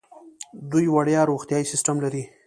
دوی 0.71 0.85
وړیا 0.95 1.21
روغتیايي 1.31 1.65
سیستم 1.71 1.95
لري. 2.03 2.23